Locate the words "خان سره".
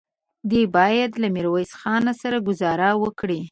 1.79-2.37